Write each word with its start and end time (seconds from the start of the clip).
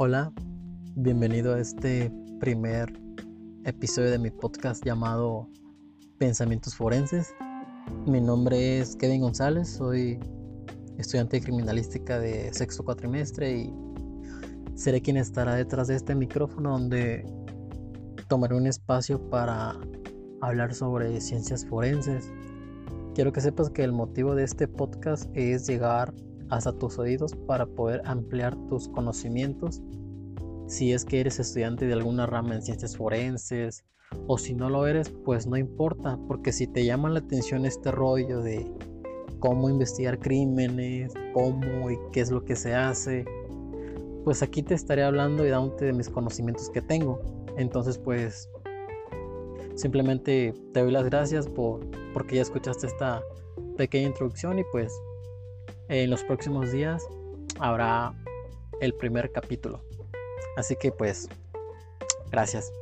Hola, 0.00 0.32
bienvenido 0.94 1.54
a 1.54 1.58
este 1.58 2.12
primer 2.38 2.86
episodio 3.64 4.12
de 4.12 4.18
mi 4.20 4.30
podcast 4.30 4.84
llamado 4.84 5.48
Pensamientos 6.18 6.76
Forenses. 6.76 7.34
Mi 8.06 8.20
nombre 8.20 8.78
es 8.78 8.94
Kevin 8.94 9.22
González, 9.22 9.68
soy 9.68 10.20
estudiante 10.98 11.38
de 11.38 11.42
criminalística 11.42 12.20
de 12.20 12.54
sexto 12.54 12.84
cuatrimestre 12.84 13.52
y 13.58 13.74
seré 14.76 15.02
quien 15.02 15.16
estará 15.16 15.56
detrás 15.56 15.88
de 15.88 15.96
este 15.96 16.14
micrófono 16.14 16.78
donde 16.78 17.26
tomaré 18.28 18.54
un 18.54 18.68
espacio 18.68 19.28
para 19.30 19.74
hablar 20.40 20.74
sobre 20.74 21.20
ciencias 21.20 21.66
forenses. 21.66 22.30
Quiero 23.16 23.32
que 23.32 23.40
sepas 23.40 23.68
que 23.68 23.82
el 23.82 23.90
motivo 23.90 24.36
de 24.36 24.44
este 24.44 24.68
podcast 24.68 25.28
es 25.34 25.66
llegar 25.66 26.14
hasta 26.50 26.72
tus 26.72 26.98
oídos 26.98 27.34
para 27.46 27.66
poder 27.66 28.02
ampliar 28.04 28.56
tus 28.68 28.88
conocimientos. 28.88 29.82
Si 30.66 30.92
es 30.92 31.04
que 31.04 31.20
eres 31.20 31.38
estudiante 31.38 31.86
de 31.86 31.94
alguna 31.94 32.26
rama 32.26 32.54
en 32.54 32.62
ciencias 32.62 32.96
forenses 32.96 33.84
o 34.26 34.38
si 34.38 34.54
no 34.54 34.68
lo 34.68 34.86
eres, 34.86 35.10
pues 35.24 35.46
no 35.46 35.56
importa, 35.56 36.18
porque 36.28 36.52
si 36.52 36.66
te 36.66 36.84
llama 36.84 37.10
la 37.10 37.20
atención 37.20 37.66
este 37.66 37.90
rollo 37.90 38.40
de 38.40 38.70
cómo 39.38 39.68
investigar 39.68 40.18
crímenes, 40.18 41.12
cómo 41.32 41.90
y 41.90 41.98
qué 42.12 42.20
es 42.20 42.30
lo 42.30 42.44
que 42.44 42.56
se 42.56 42.74
hace, 42.74 43.24
pues 44.24 44.42
aquí 44.42 44.62
te 44.62 44.74
estaré 44.74 45.04
hablando 45.04 45.46
y 45.46 45.48
dándote 45.48 45.86
de 45.86 45.92
mis 45.92 46.08
conocimientos 46.08 46.70
que 46.70 46.82
tengo. 46.82 47.20
Entonces, 47.56 47.98
pues 47.98 48.50
simplemente 49.74 50.54
te 50.72 50.80
doy 50.80 50.90
las 50.90 51.04
gracias 51.04 51.48
por 51.48 51.80
porque 52.12 52.36
ya 52.36 52.42
escuchaste 52.42 52.86
esta 52.86 53.22
pequeña 53.76 54.08
introducción 54.08 54.58
y 54.58 54.64
pues 54.72 54.92
en 55.88 56.10
los 56.10 56.22
próximos 56.24 56.72
días 56.72 57.06
habrá 57.58 58.14
el 58.80 58.94
primer 58.94 59.32
capítulo. 59.32 59.82
Así 60.56 60.76
que 60.76 60.92
pues, 60.92 61.28
gracias. 62.30 62.72